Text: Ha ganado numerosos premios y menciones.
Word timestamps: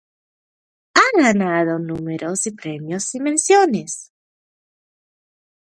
Ha 0.95 1.03
ganado 1.21 1.77
numerosos 1.77 2.51
premios 2.55 3.13
y 3.13 3.19
menciones. 3.19 4.11